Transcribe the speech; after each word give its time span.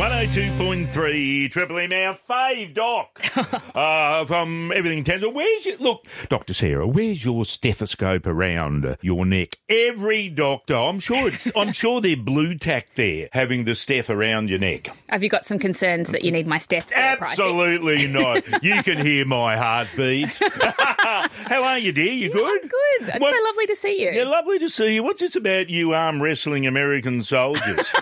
102.3 0.00 1.50
Triple 1.50 1.78
M, 1.78 1.92
our 1.92 2.16
fave 2.26 2.72
doc 2.72 3.20
uh, 3.74 4.24
from 4.24 4.72
Everything 4.74 5.04
Townsville. 5.04 5.30
Where's 5.34 5.66
your, 5.66 5.76
look, 5.76 6.06
Dr. 6.30 6.54
Sarah, 6.54 6.86
where's 6.86 7.22
your 7.22 7.44
stethoscope 7.44 8.26
around 8.26 8.96
your 9.02 9.26
neck? 9.26 9.58
Every 9.68 10.30
doctor, 10.30 10.74
I'm 10.74 11.00
sure 11.00 11.28
it's, 11.28 11.52
I'm 11.56 11.72
sure 11.72 12.00
they're 12.00 12.16
blue 12.16 12.56
tack 12.56 12.94
there, 12.94 13.28
having 13.32 13.64
the 13.64 13.72
steth 13.72 14.08
around 14.08 14.48
your 14.48 14.58
neck. 14.58 14.90
Have 15.10 15.22
you 15.22 15.28
got 15.28 15.44
some 15.44 15.58
concerns 15.58 16.08
that 16.12 16.24
you 16.24 16.32
need 16.32 16.46
my 16.46 16.56
steth? 16.56 16.90
Absolutely 16.94 18.06
not. 18.10 18.64
You 18.64 18.82
can 18.82 19.04
hear 19.04 19.26
my 19.26 19.58
heartbeat. 19.58 20.30
How 20.30 21.62
are 21.62 21.78
you, 21.78 21.92
dear? 21.92 22.10
You 22.10 22.28
Yeah, 22.28 22.32
good? 22.32 22.62
I'm 22.62 22.68
good. 22.68 23.08
It's 23.16 23.20
What's- 23.20 23.38
so 23.38 23.44
lovely 23.44 23.66
to 23.66 23.76
see 23.76 24.00
you. 24.02 24.12
Yeah, 24.12 24.24
lovely 24.24 24.58
to 24.60 24.70
see 24.70 24.94
you. 24.94 25.02
What's 25.02 25.20
this 25.20 25.36
about 25.36 25.68
you 25.68 25.92
arm 25.92 26.22
wrestling 26.22 26.66
American 26.66 27.22
soldiers? 27.22 27.92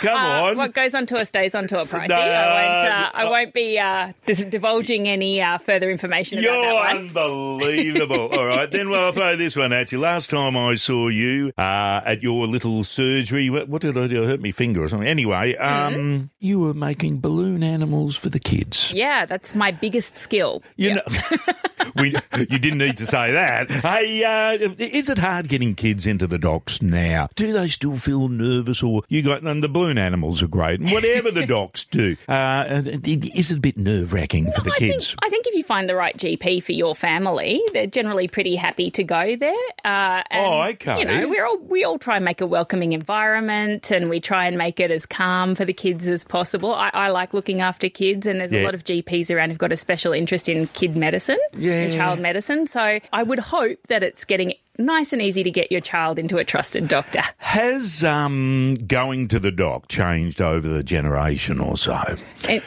Come 0.00 0.16
Uh, 0.16 0.42
on. 0.50 0.56
what 0.56 0.74
goes 0.74 0.94
onto 0.94 1.16
us 1.16 1.28
stays 1.28 1.54
onto 1.54 1.76
it, 1.78 1.88
Pricey. 1.88 2.08
No, 2.08 2.14
I 2.16 2.20
won't. 2.20 2.88
Uh, 2.94 3.10
I 3.14 3.24
won't 3.30 3.52
be 3.54 3.78
uh, 3.78 4.12
dis- 4.26 4.40
divulging 4.48 5.08
any 5.08 5.40
uh, 5.40 5.58
further 5.58 5.90
information 5.90 6.42
You're 6.42 6.52
about 6.54 6.92
that 6.92 6.94
one. 6.96 6.96
unbelievable. 7.08 8.28
All 8.32 8.46
right, 8.46 8.70
then 8.70 8.90
well, 8.90 9.06
I'll 9.06 9.12
throw 9.12 9.36
this 9.36 9.56
one 9.56 9.72
at 9.72 9.92
you. 9.92 9.98
Last 10.00 10.30
time 10.30 10.56
I 10.56 10.74
saw 10.76 11.08
you 11.08 11.52
uh, 11.58 12.00
at 12.04 12.22
your 12.22 12.46
little 12.46 12.84
surgery, 12.84 13.50
what, 13.50 13.68
what 13.68 13.82
did 13.82 13.96
I 13.98 14.06
do? 14.06 14.24
I 14.24 14.26
hurt 14.28 14.40
my 14.40 14.50
finger 14.52 14.84
or 14.84 14.88
something. 14.88 15.08
Anyway, 15.08 15.56
um, 15.56 15.88
Mm-hmm. 15.94 16.24
you 16.38 16.60
were 16.60 16.74
making 16.74 17.20
balloon 17.20 17.62
animals 17.62 18.14
for 18.16 18.28
the 18.28 18.38
kids. 18.40 18.92
Yeah, 18.94 19.26
that's 19.26 19.54
my 19.54 19.70
biggest 19.70 20.16
skill. 20.16 20.62
You 20.76 20.94
know, 20.96 21.02
we, 21.96 22.14
you 22.36 22.58
didn't 22.58 22.78
need 22.78 22.96
to 22.98 23.06
say 23.06 23.32
that. 23.32 23.70
Hey, 23.70 24.24
uh, 24.24 24.74
is 24.78 25.08
it 25.08 25.18
hard 25.18 25.48
getting 25.48 25.74
kids 25.74 26.06
into 26.06 26.26
the 26.26 26.38
docks 26.38 26.82
now? 26.82 27.28
Do 27.34 27.52
they 27.52 27.68
still 27.68 27.96
feel 27.96 28.28
nervous, 28.28 28.82
or 28.82 29.02
you 29.08 29.22
got? 29.22 29.42
And 29.42 29.62
the 29.62 29.68
balloon 29.68 29.98
animals 29.98 30.42
are 30.42 30.48
great, 30.48 30.80
and 30.80 30.90
whatever 30.90 31.30
the 31.30 31.46
docks 31.46 31.84
do, 31.84 32.16
uh, 32.28 32.82
is 33.04 33.50
it 33.50 33.56
a 33.58 33.60
bit 33.60 33.76
nerve 33.78 34.12
wracking 34.12 34.50
for 34.52 34.60
the 34.62 34.70
I 34.72 34.78
think, 34.78 34.92
kids? 34.94 35.16
I 35.22 35.28
think 35.28 35.46
if 35.46 35.54
you 35.54 35.62
find 35.64 35.88
the 35.88 35.94
right 35.96 36.16
GP 36.16 36.62
for 36.62 36.72
your 36.72 36.94
family, 36.94 37.60
they're 37.72 37.86
generally 37.86 38.28
pretty 38.28 38.56
happy 38.56 38.90
to 38.92 39.04
go 39.04 39.36
there. 39.36 39.54
Uh, 39.84 40.22
and, 40.30 40.46
Oh, 40.46 40.62
okay. 40.70 40.98
You 41.00 41.04
know, 41.04 41.28
we 41.28 41.38
all 41.40 41.58
we 41.58 41.84
all 41.84 41.98
try 41.98 42.16
and 42.16 42.24
make 42.24 42.40
a 42.40 42.46
welcoming 42.46 42.92
environment, 42.92 43.90
and 43.90 44.08
we 44.08 44.20
try 44.20 44.46
and 44.46 44.56
make 44.56 44.80
it 44.80 44.90
as 44.90 45.06
calm 45.06 45.54
for 45.54 45.64
the 45.64 45.72
kids 45.72 46.06
as 46.06 46.24
possible. 46.24 46.74
I, 46.74 46.90
I 46.92 47.08
like 47.10 47.34
looking 47.34 47.60
after 47.60 47.88
kids, 47.88 48.26
and 48.26 48.40
there's 48.40 48.52
Yeah. 48.52 48.62
a 48.62 48.64
lot 48.64 48.74
of 48.74 48.84
GPs 48.84 49.34
around 49.34 49.50
who've 49.50 49.58
got 49.58 49.72
a 49.72 49.76
special 49.76 50.12
interest 50.12 50.48
in 50.48 50.66
kid 50.68 50.96
medicine 50.96 51.38
Yeah. 51.56 51.77
And 51.84 51.92
child 51.92 52.20
medicine. 52.20 52.66
So 52.66 53.00
I 53.12 53.22
would 53.22 53.38
hope 53.38 53.86
that 53.88 54.02
it's 54.02 54.24
getting 54.24 54.54
nice 54.78 55.12
and 55.12 55.20
easy 55.20 55.42
to 55.42 55.50
get 55.50 55.70
your 55.72 55.80
child 55.80 56.18
into 56.18 56.38
a 56.38 56.44
trusted 56.44 56.88
doctor. 56.88 57.20
Has 57.38 58.04
um, 58.04 58.76
going 58.86 59.28
to 59.28 59.38
the 59.38 59.50
doc 59.50 59.88
changed 59.88 60.40
over 60.40 60.66
the 60.68 60.82
generation 60.82 61.60
or 61.60 61.76
so? 61.76 61.98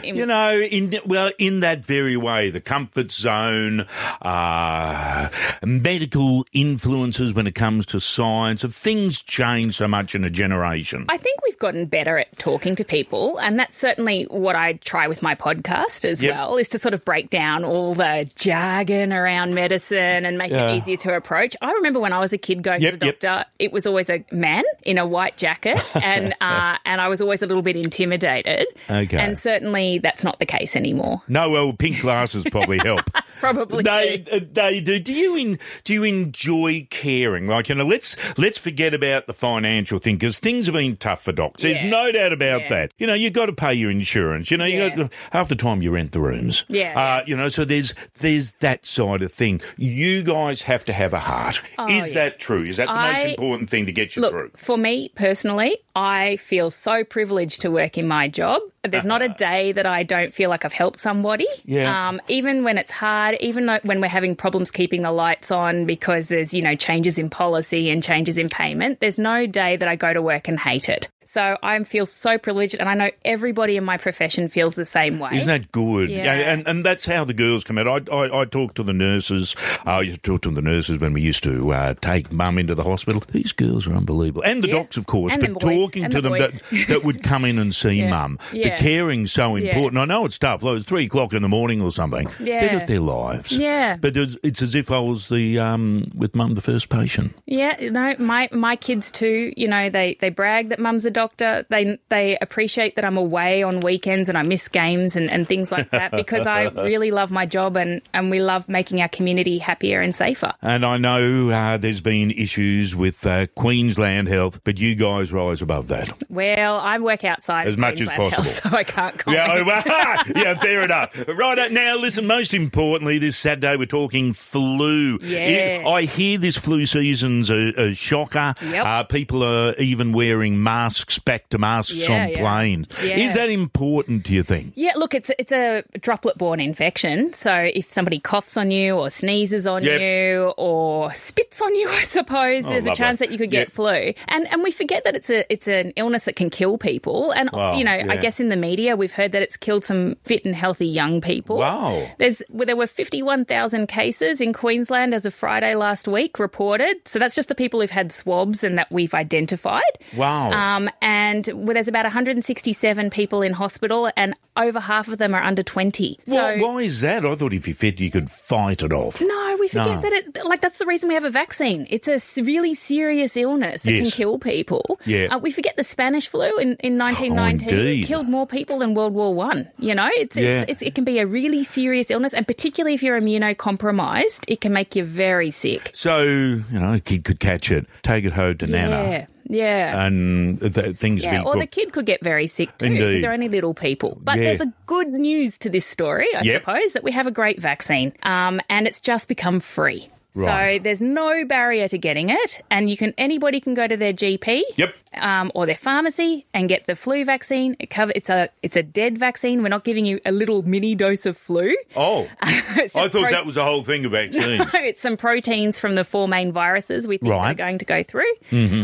You 0.04 0.26
know, 0.26 0.60
in 0.60 0.94
well, 1.06 1.32
in 1.40 1.62
that 1.62 1.84
very 1.86 2.18
way, 2.18 2.50
the 2.50 2.60
comfort 2.62 3.12
zone, 3.12 3.86
uh, 4.22 5.30
medical 5.64 6.46
influences 6.54 7.34
when 7.34 7.48
it 7.48 7.56
comes 7.56 7.86
to 7.88 8.00
science, 8.00 8.62
have 8.64 8.76
things 8.76 9.22
changed 9.22 9.76
so 9.76 9.88
much 9.88 10.14
in 10.16 10.24
a 10.24 10.30
generation? 10.30 11.06
I 11.10 11.18
think 11.18 11.42
we've 11.44 11.58
gotten 11.60 11.86
better 11.86 12.18
at 12.18 12.38
talking 12.38 12.76
to 12.76 12.84
people, 12.84 13.38
and 13.40 13.58
that's 13.58 13.78
certainly 13.78 14.24
what 14.26 14.56
I 14.56 14.74
try 14.74 15.08
with 15.08 15.22
my 15.22 15.36
podcast 15.36 16.06
as 16.06 16.22
Yep. 16.22 16.34
well, 16.36 16.58
is 16.58 16.68
to 16.70 16.78
sort 16.80 16.94
of 16.94 17.06
break 17.06 17.30
down 17.30 17.64
all 17.64 17.94
the 17.96 18.30
jargon 18.36 19.14
around 19.14 19.56
medicine 19.56 20.26
and 20.26 20.38
make 20.38 20.52
Yeah. 20.52 20.72
it 20.72 20.78
easier 20.78 20.98
to 20.98 21.16
approach. 21.16 21.56
I 21.62 21.72
remember 21.72 22.00
when 22.02 22.14
I 22.14 22.20
was 22.20 22.34
a 22.34 22.38
kid 22.38 22.64
going 22.64 22.82
Yep, 22.82 22.94
to 22.94 22.98
the 22.98 23.06
yep. 23.08 23.20
doctor, 23.20 23.50
it 23.60 23.72
was 23.72 23.88
always 23.88 24.10
a 24.10 24.26
man 24.32 24.64
in 24.84 24.98
a 24.98 25.06
white 25.08 25.38
jacket, 25.38 25.80
and 25.96 26.34
uh, 26.42 26.78
and 26.86 27.00
I 27.00 27.08
was 27.08 27.22
always 27.22 27.42
a 27.42 27.46
little 27.46 27.62
bit 27.64 27.78
intimidated. 27.78 28.68
Okay. 28.90 29.18
And 29.18 29.38
certainly 29.38 30.00
that's 30.00 30.24
not 30.24 30.40
the 30.40 30.46
case 30.46 30.76
anymore. 30.76 31.22
no, 31.28 31.50
well, 31.50 31.74
pink 31.74 32.02
glasses 32.02 32.44
probably 32.52 32.80
help. 32.80 33.10
Probably 33.42 33.82
They 33.84 34.18
do. 34.20 34.32
uh, 34.38 34.40
they 34.54 34.80
do. 34.82 35.00
Do 35.00 35.14
you 35.14 35.36
in, 35.36 35.60
do 35.84 35.94
you 35.94 36.04
enjoy 36.04 36.88
caring? 36.92 37.48
Like 37.48 37.70
you 37.70 37.76
know, 37.76 37.86
let's 37.86 38.16
let's 38.38 38.58
forget 38.58 38.94
about 38.94 39.26
the 39.28 39.34
financial 39.34 39.98
thing 40.00 40.16
because 40.18 40.38
things 40.40 40.68
have 40.68 40.74
been 40.76 40.96
tough 40.98 41.24
for 41.24 41.32
docs. 41.32 41.64
There's 41.64 41.82
Yeah. 41.82 41.90
no 41.90 42.12
doubt 42.12 42.34
about 42.34 42.62
Yeah. 42.62 42.70
that. 42.70 42.92
You 43.00 43.08
know, 43.08 43.14
you've 43.16 43.34
got 43.34 43.48
to 43.48 43.54
pay 43.54 43.74
your 43.74 43.90
insurance. 43.90 44.52
You 44.52 44.58
know, 44.58 44.66
you 44.66 44.78
Yeah. 44.78 44.96
got 44.96 45.14
half 45.32 45.48
the 45.50 45.56
time 45.56 45.82
you 45.82 45.90
rent 45.92 46.12
the 46.12 46.20
rooms. 46.20 46.66
Yeah, 46.70 46.94
Uh, 47.00 47.24
you 47.26 47.36
know, 47.36 47.48
so 47.50 47.66
there's 47.66 47.94
there's 48.20 48.54
that 48.60 48.86
side 48.86 49.22
of 49.24 49.34
thing. 49.34 49.60
You 49.78 50.22
guys 50.24 50.62
have 50.62 50.86
to 50.86 50.94
have 50.94 51.14
a 51.14 51.20
heart. 51.20 51.56
Is 51.58 51.64
Oh, 51.80 51.88
yeah. 51.88 52.08
that 52.14 52.40
true? 52.40 52.64
Is 52.64 52.78
that 52.78 52.88
the 52.88 52.94
most 52.94 53.26
important 53.26 53.70
thing 53.72 53.88
to 53.88 53.92
get 53.92 54.16
you 54.16 54.22
Look, 54.22 54.32
through? 54.32 54.52
for 54.56 54.78
me 54.78 55.10
personally, 55.16 55.78
I 55.96 56.36
feel 56.38 56.70
so 56.70 57.04
privileged 57.04 57.62
to 57.62 57.72
work 57.72 57.98
in 57.98 58.08
my 58.08 58.28
job. 58.28 58.62
There's 58.84 59.06
not 59.06 59.22
a 59.22 59.30
day 59.30 59.74
that 59.74 59.86
I 59.86 60.02
don't 60.02 60.34
feel 60.34 60.50
like 60.50 60.66
I've 60.66 60.74
helped 60.74 61.00
somebody. 61.00 61.46
Yeah. 61.66 62.10
Um, 62.10 62.20
even 62.28 62.64
when 62.64 62.80
it's 62.80 62.90
hard, 62.90 63.38
even 63.40 63.68
though 63.68 63.80
when 63.84 64.02
we're 64.02 64.08
having 64.08 64.36
problems 64.36 64.72
keeping 64.72 65.02
the 65.02 65.12
lights 65.12 65.52
on 65.52 65.86
because 65.86 66.30
there's, 66.30 66.52
you 66.52 66.64
know, 66.64 66.76
changes 66.76 67.20
in 67.20 67.30
policy 67.30 67.92
and 67.92 68.04
changes 68.04 68.40
in 68.40 68.50
payment, 68.50 69.00
there's 69.00 69.20
no 69.20 69.46
day 69.46 69.76
that 69.76 69.88
I 69.88 69.96
go 69.96 70.14
to 70.14 70.22
work 70.22 70.48
and 70.48 70.60
hate 70.60 70.90
it. 70.90 71.10
So 71.26 71.58
I 71.64 71.82
feel 71.84 72.06
so 72.06 72.38
privileged, 72.38 72.76
and 72.76 72.90
I 72.90 72.94
know 72.94 73.10
everybody 73.24 73.78
in 73.78 73.84
my 73.84 73.98
profession 73.98 74.50
feels 74.50 74.76
the 74.76 74.86
same 74.86 75.20
way. 75.20 75.30
Isn't 75.34 75.48
that 75.48 75.72
good? 75.72 76.10
Yeah. 76.10 76.34
And, 76.34 76.68
and 76.68 76.86
that's 76.86 77.06
how 77.06 77.24
the 77.24 77.34
girls 77.34 77.64
come 77.64 77.78
out. 77.78 78.10
I, 78.10 78.14
I, 78.14 78.42
I 78.42 78.46
talk 78.46 78.74
to 78.76 78.84
the 78.84 78.92
nurses. 78.92 79.56
I 79.86 80.02
used 80.02 80.24
to 80.24 80.32
talk 80.32 80.42
to 80.42 80.50
the 80.52 80.62
nurses 80.62 81.00
when 81.00 81.14
we 81.14 81.22
used 81.22 81.44
to 81.44 81.72
uh, 81.74 81.94
take 82.02 82.32
mum 82.32 82.58
into 82.58 82.76
the 82.76 82.84
hospital. 82.84 83.24
These 83.32 83.54
girls 83.54 83.88
are 83.88 83.94
unbelievable. 83.94 84.44
And 84.44 84.64
the 84.64 84.68
Yeah. 84.70 84.74
docs, 84.74 84.98
of 84.98 85.06
course. 85.06 85.34
And 85.34 85.54
but 85.54 85.60
talking 85.62 86.04
And 86.04 86.12
to 86.12 86.22
the 86.22 86.30
them 86.30 86.40
that, 86.40 86.62
boys. 86.72 86.88
that 86.88 87.04
would 87.04 87.24
come 87.24 87.46
in 87.46 87.60
and 87.60 87.74
see 87.74 87.92
Yeah. 88.02 88.10
mum. 88.10 88.40
Yeah. 88.52 88.76
The 88.76 88.84
caring's 88.84 89.32
so 89.32 89.56
Yeah. 89.56 89.70
important. 89.70 90.02
I 90.02 90.06
know 90.06 90.26
it's 90.26 90.40
tough. 90.40 90.64
Like 90.64 90.84
three 90.86 91.06
o'clock 91.06 91.34
in 91.34 91.42
the 91.44 91.50
morning 91.50 91.82
or 91.82 91.92
something. 91.92 92.28
Yeah. 92.40 92.62
They've 92.62 92.72
got 92.80 92.88
their 92.88 93.00
lives. 93.00 93.52
Yeah. 93.52 93.96
But 93.96 94.18
it's, 94.18 94.38
it's 94.44 94.62
as 94.62 94.76
if 94.76 94.90
I 94.92 95.00
was 95.00 95.30
the 95.30 95.60
um, 95.60 96.12
with 96.16 96.36
mum 96.36 96.56
the 96.56 96.62
first 96.62 96.90
patient. 96.90 97.36
Yeah, 97.46 97.78
no, 97.92 98.16
my 98.20 98.50
my 98.52 98.76
kids 98.76 99.12
too. 99.12 99.54
You 99.56 99.68
know, 99.68 99.90
they 99.90 100.18
they 100.20 100.30
brag 100.30 100.70
that 100.70 100.80
mum's 100.80 101.06
a 101.06 101.11
doctor. 101.12 101.66
They 101.70 102.00
they 102.10 102.38
appreciate 102.40 102.96
that 102.96 103.06
I'm 103.06 103.18
away 103.18 103.64
on 103.64 103.80
weekends 103.80 104.30
and 104.30 104.38
I 104.38 104.44
miss 104.44 104.68
games 104.68 105.16
and, 105.16 105.30
and 105.30 105.48
things 105.48 105.72
like 105.72 105.92
that 105.92 106.12
because 106.12 106.48
I 106.48 106.64
really 106.64 107.12
love 107.12 107.32
my 107.32 107.46
job 107.46 107.78
and 107.78 108.02
and 108.14 108.30
we 108.30 108.42
love 108.42 108.68
making 108.70 109.02
our 109.02 109.10
community 109.10 109.58
happier 109.58 110.02
and 110.02 110.16
safer. 110.16 110.54
And 110.62 110.86
I 110.86 110.98
know 110.98 111.50
uh, 111.50 111.78
there's 111.78 112.02
been 112.02 112.32
issues 112.32 112.96
with 112.96 113.26
uh, 113.26 113.48
Queensland 113.56 114.28
Health, 114.28 114.62
but 114.64 114.80
you 114.80 114.96
guys 114.96 115.32
rise 115.32 115.62
above 115.62 115.88
that. 115.88 116.12
Well, 116.30 116.78
I 116.78 117.00
work 117.00 117.24
outside 117.24 117.68
As 117.68 117.78
much 117.78 118.02
as 118.02 118.08
Queensland 118.08 118.34
Health, 118.34 118.46
possible. 118.46 118.70
so 118.72 118.78
I 118.78 118.84
can't 118.84 119.18
comment. 119.18 119.68
Yeah, 119.68 120.24
oh, 120.26 120.32
yeah, 120.36 120.60
fair 120.60 120.84
enough. 120.84 121.28
Right 121.28 121.60
uh, 121.60 121.68
now, 121.70 121.98
listen. 121.98 122.26
Most 122.28 122.54
importantly, 122.54 123.18
this 123.18 123.38
Saturday 123.38 123.76
we're 123.76 123.86
talking 123.86 124.34
flu. 124.34 125.20
Yes. 125.22 125.86
I 125.86 126.04
hear 126.04 126.38
this 126.38 126.58
flu 126.58 126.86
season's 126.86 127.50
a, 127.50 127.82
a 127.82 127.94
shocker. 127.94 128.54
Yep. 128.62 128.86
Uh, 128.86 129.04
people 129.04 129.44
are 129.44 129.74
even 129.76 130.14
wearing 130.14 130.62
masks, 130.62 131.01
back 131.26 131.50
to 131.50 131.58
masks 131.58 131.94
Yeah, 131.94 132.12
on 132.24 132.30
yeah. 132.30 132.40
planes. 132.40 132.88
Yeah. 133.04 133.18
Is 133.18 133.34
that 133.36 133.50
important? 133.50 134.24
Do 134.24 134.34
you 134.34 134.44
think? 134.44 134.74
Yeah, 134.76 134.92
look, 134.96 135.14
it's 135.14 135.32
it's 135.40 135.52
a 135.52 135.84
droplet-borne 136.00 136.60
infection. 136.60 137.34
So 137.34 137.54
if 137.54 137.92
somebody 137.92 138.20
coughs 138.20 138.58
on 138.58 138.72
you 138.72 138.96
or 138.96 139.10
sneezes 139.10 139.68
on 139.68 139.84
Yep. 139.84 140.00
you 140.02 140.54
or 140.58 141.14
spits 141.14 141.62
on 141.62 141.74
you, 141.76 141.90
I 141.92 142.02
suppose 142.04 142.64
there's 142.66 142.86
a 142.86 142.96
chance 142.96 143.20
that 143.20 143.32
you 143.32 143.38
could 143.38 143.52
get 143.52 143.68
Yep. 143.68 143.72
flu. 143.72 144.14
And 144.28 144.48
and 144.52 144.64
we 144.64 144.72
forget 144.72 145.04
that 145.06 145.16
it's 145.16 145.30
a 145.30 145.52
it's 145.52 145.68
an 145.68 145.94
illness 145.96 146.26
that 146.26 146.36
can 146.36 146.50
kill 146.50 146.78
people. 146.78 147.32
And 147.32 147.50
Wow, 147.52 147.76
you 147.78 147.84
know. 147.84 147.92
I 147.92 148.18
guess 148.18 148.40
in 148.40 148.50
the 148.50 148.56
media 148.56 148.96
we've 148.96 149.12
heard 149.12 149.32
that 149.34 149.42
it's 149.42 149.58
killed 149.58 149.86
some 149.86 150.16
fit 150.24 150.44
and 150.46 150.56
healthy 150.56 150.88
young 150.88 151.22
people. 151.22 151.58
Wow. 151.58 152.06
There's 152.18 152.42
well, 152.50 152.66
there 152.66 152.76
were 152.76 152.88
51,000 152.88 153.88
cases 153.88 154.42
in 154.42 154.54
Queensland 154.54 155.14
as 155.14 155.26
of 155.26 155.34
Friday 155.34 155.76
last 155.76 156.08
week 156.08 156.40
reported. 156.40 156.96
So 157.08 157.20
that's 157.20 157.36
just 157.36 157.48
the 157.50 157.56
people 157.56 157.80
who've 157.82 157.90
had 157.90 158.12
swabs 158.12 158.64
and 158.64 158.78
that 158.78 158.92
we've 158.92 159.14
identified. 159.14 159.82
Wow. 160.16 160.52
Um, 160.52 160.90
and 161.02 161.48
well, 161.54 161.74
there's 161.74 161.88
about 161.88 162.06
167 162.06 163.10
people 163.10 163.42
in 163.42 163.54
hospital, 163.54 164.10
and 164.18 164.36
over 164.58 164.80
half 164.80 165.08
of 165.08 165.18
them 165.18 165.34
are 165.34 165.42
under 165.42 165.64
20. 165.64 166.20
So. 166.26 166.36
why, 166.36 166.58
why 166.60 166.78
is 166.82 167.02
that? 167.02 167.26
I 167.26 167.36
thought 167.36 167.54
if 167.54 167.68
you 167.68 167.74
fit, 167.74 168.00
you 168.00 168.12
could 168.12 168.30
fight 168.30 168.84
it 168.84 168.92
off. 168.92 169.22
No, 169.22 169.58
we 169.60 169.68
forget 169.68 169.88
No. 169.88 170.02
that 170.02 170.14
it 170.14 170.46
like 170.46 170.62
that's 170.62 170.78
the 170.80 170.86
reason 170.86 171.08
we 171.08 171.14
have 171.16 171.24
a 171.26 171.30
vaccine. 171.30 171.88
It's 171.90 172.08
a 172.08 172.20
really 172.44 172.74
serious 172.74 173.38
illness 173.38 173.84
that 173.84 173.92
can 173.92 174.06
kill 174.12 174.40
people. 174.40 175.00
Yeah. 175.06 175.28
uh, 175.36 175.38
we 175.40 175.52
forget 175.52 175.78
the 175.78 175.84
Spanish 175.84 176.28
flu 176.28 176.58
in, 176.58 176.76
in 176.82 176.98
1919 176.98 177.70
indeed. 177.70 178.06
killed 178.06 178.28
more 178.28 178.46
people 178.48 178.80
than 178.80 178.94
World 178.94 179.14
War 179.14 179.34
One. 179.34 179.70
You 179.80 179.96
know, 179.96 180.10
it's, 180.16 180.36
Yeah. 180.36 180.62
it's, 180.62 180.72
it's 180.72 180.82
it 180.84 180.96
can 180.96 181.04
be 181.06 181.20
a 181.20 181.26
really 181.28 181.64
serious 181.64 182.12
illness, 182.12 182.34
and 182.34 182.46
particularly 182.46 182.94
if 182.96 183.04
you're 183.04 183.20
immunocompromised, 183.20 184.44
it 184.48 184.62
can 184.62 184.74
make 184.74 184.96
you 184.96 185.04
very 185.04 185.52
sick. 185.52 185.92
So 185.94 186.22
you 186.22 186.64
know, 186.72 186.94
a 186.94 187.00
kid 187.00 187.24
could 187.24 187.40
catch 187.40 187.72
it, 187.72 187.86
take 188.04 188.26
it 188.26 188.34
home 188.34 188.58
to 188.58 188.68
Nana, 188.68 189.28
Yeah, 189.52 190.06
and 190.06 190.60
th- 190.62 190.96
things 190.96 191.24
Yeah, 191.26 191.42
or 191.44 191.58
the 191.60 191.68
kid 191.68 191.92
could 191.92 192.06
get 192.06 192.24
very 192.24 192.48
sick 192.48 192.70
too 192.78 192.86
Indeed. 192.86 193.00
because 193.00 193.22
they're 193.22 193.34
only 193.34 193.50
little 193.50 193.74
people. 193.74 194.18
But 194.24 194.38
Yeah. 194.38 194.46
there's 194.46 194.62
a 194.62 194.72
good 194.88 195.10
news 195.10 195.58
to 195.60 195.70
this 195.70 195.86
story, 195.86 196.28
I 196.34 196.42
Yep. 196.44 196.62
suppose, 196.62 196.94
that 196.94 197.04
we 197.04 197.12
have 197.12 197.28
a 197.28 197.32
great 197.32 197.60
vaccine 197.60 198.14
um, 198.24 198.62
and 198.70 198.88
it's 198.88 199.00
just 199.02 199.28
become 199.28 199.60
free. 199.60 200.08
Right. 200.34 200.80
So 200.80 200.84
there's 200.84 201.02
no 201.02 201.44
barrier 201.46 201.88
to 201.90 201.98
getting 201.98 202.30
it, 202.30 202.62
and 202.72 202.90
you 202.90 202.96
can 202.98 203.14
anybody 203.18 203.60
can 203.60 203.74
go 203.74 203.88
to 203.88 203.98
their 203.98 204.14
GP. 204.14 204.62
Yep. 204.78 204.96
Um, 205.14 205.52
or 205.54 205.66
their 205.66 205.76
pharmacy 205.76 206.46
and 206.54 206.70
get 206.70 206.86
the 206.86 206.96
flu 206.96 207.26
vaccine. 207.26 207.76
It 207.80 207.90
cover, 207.90 208.14
it's 208.16 208.30
a 208.30 208.48
it's 208.64 208.78
a 208.78 208.84
dead 208.84 209.18
vaccine. 209.18 209.62
We're 209.62 209.68
not 209.68 209.84
giving 209.84 210.06
you 210.06 210.22
a 210.26 210.32
little 210.32 210.64
mini 210.64 210.96
dose 210.96 211.26
of 211.26 211.36
flu. 211.36 211.76
Oh, 211.98 212.30
I 212.42 212.88
thought 212.88 213.12
pro- 213.12 213.30
that 213.30 213.46
was 213.46 213.56
the 213.56 213.66
whole 213.66 213.84
thing 213.84 214.06
of 214.06 214.12
vaccines. 214.14 214.72
it's 214.74 215.02
some 215.02 215.18
proteins 215.18 215.82
from 215.82 215.96
the 215.96 216.06
four 216.06 216.30
main 216.30 216.54
viruses 216.54 217.10
we 217.10 217.18
think 217.18 217.30
Right. 217.34 217.52
are 217.52 217.54
going 217.54 217.80
to 217.80 217.86
go 217.86 218.04
through. 218.04 218.24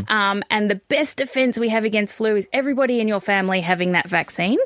Um, 0.09 0.43
and 0.51 0.69
the 0.69 0.81
best 0.89 1.15
defense 1.15 1.57
we 1.57 1.69
have 1.69 1.85
against 1.85 2.15
flu 2.15 2.35
is 2.35 2.45
everybody 2.51 2.99
in 2.99 3.07
your 3.07 3.21
family 3.21 3.61
having 3.61 3.93
that 3.93 4.09
vaccine. 4.09 4.59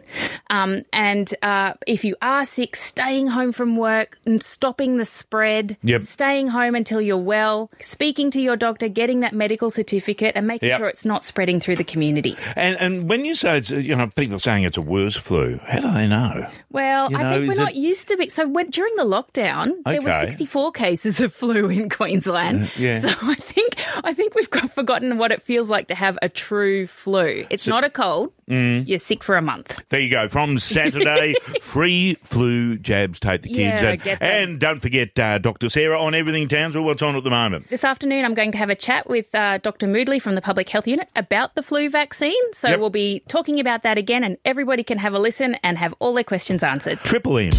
Um, 0.50 0.81
and 0.92 1.31
uh, 1.44 1.74
if 1.86 2.04
you 2.04 2.16
are 2.24 2.44
sick, 2.45 2.75
staying 2.75 3.28
home 3.28 3.51
from 3.51 3.78
work 3.78 4.18
and 4.25 4.42
stopping 4.42 4.98
the 4.98 5.06
spread, 5.06 5.78
Yep. 5.83 6.01
staying 6.04 6.48
home 6.48 6.70
until 6.75 7.01
you're 7.01 7.18
well, 7.18 7.69
speaking 7.79 8.31
to 8.31 8.41
your 8.41 8.56
doctor, 8.56 8.88
getting 8.88 9.21
that 9.21 9.33
medical 9.33 9.69
certificate, 9.71 10.33
and 10.35 10.47
making 10.47 10.69
Yep. 10.69 10.79
sure 10.79 10.88
it's 10.88 11.06
not 11.06 11.23
spreading 11.23 11.59
through 11.59 11.75
the 11.77 11.83
community. 11.83 12.35
and 12.56 12.77
and 12.79 13.09
when 13.09 13.25
you 13.25 13.35
say 13.35 13.57
it's, 13.57 13.69
you 13.71 13.95
know, 13.95 14.07
people 14.07 14.35
are 14.35 14.39
saying 14.39 14.63
it's 14.63 14.77
a 14.77 14.81
worse 14.81 15.15
flu, 15.15 15.59
how 15.65 15.79
do 15.79 15.91
they 15.91 16.07
know? 16.07 16.47
Well, 16.69 17.12
You 17.12 17.18
I 17.18 17.23
think 17.33 17.47
we're 17.47 17.53
it- 17.53 17.57
not 17.59 17.75
used 17.75 18.07
to 18.09 18.18
be. 18.18 18.29
So 18.29 18.47
when, 18.47 18.69
during 18.69 18.94
the 18.95 19.03
lockdown, 19.03 19.83
there 19.85 20.01
were 20.01 20.19
64 20.21 20.71
cases 20.71 21.19
of 21.19 21.33
flu 21.33 21.69
in 21.77 21.89
Queensland. 21.89 22.68
Mm, 22.68 22.79
yeah. 22.79 23.00
So 23.00 23.09
I 23.09 23.35
think 23.35 23.75
I 24.03 24.13
think 24.13 24.35
we've 24.35 24.50
got, 24.50 24.71
forgotten 24.71 25.18
what 25.18 25.31
it 25.31 25.41
feels 25.41 25.69
like 25.69 25.88
to 25.88 25.95
have 25.95 26.18
a 26.21 26.29
true 26.29 26.88
flu. 26.88 27.45
It's 27.50 27.68
not 27.68 27.83
a 27.83 27.89
cold. 27.89 28.31
Mm. 28.50 28.88
You're 28.88 28.98
sick 28.98 29.24
for 29.24 29.38
a 29.38 29.42
month. 29.42 29.82
There 29.90 30.00
you 30.00 30.10
go. 30.10 30.28
From 30.28 30.60
Saturday, 30.60 31.36
free 31.62 32.16
flu 32.24 32.78
jabs. 32.78 33.20
Take 33.20 33.44
the 33.44 33.50
kids. 33.50 33.82
Yeah, 33.82 33.90
and, 33.92 34.02
get 34.02 34.20
them. 34.20 34.30
and 34.52 34.60
don't 34.60 34.80
forget 34.82 35.18
uh, 35.20 35.38
Dr. 35.38 35.70
Sarah 35.70 36.00
on 36.02 36.14
Everything 36.14 36.48
Townsville. 36.48 36.84
What's 36.84 37.02
on 37.02 37.16
at 37.16 37.24
the 37.24 37.30
moment? 37.30 37.70
This 37.70 37.84
afternoon, 37.84 38.26
I'm 38.26 38.34
going 38.34 38.52
to 38.52 38.58
have 38.58 38.70
a 38.70 38.76
chat 38.76 39.10
with 39.10 39.34
uh, 39.36 39.60
Dr. 39.60 39.88
Moodley 39.88 40.22
from 40.22 40.36
the 40.36 40.42
Public 40.42 40.68
Health 40.70 40.88
Unit 40.88 41.08
about 41.16 41.56
the 41.56 41.64
flu 41.64 41.90
vaccine. 41.90 42.34
So 42.54 42.70
Yep. 42.70 42.80
we'll 42.80 42.90
be 42.90 43.22
talking 43.28 43.60
about 43.60 43.84
that 43.84 43.98
again, 43.98 44.24
and 44.24 44.38
everybody 44.46 44.84
can 44.84 44.98
have 44.98 45.14
a 45.14 45.20
listen 45.20 45.56
and 45.64 45.78
have 45.78 45.94
all 46.00 46.14
their 46.14 46.24
questions 46.24 46.64
answered. 46.64 47.00
Triple 47.00 47.38
M. 47.38 47.52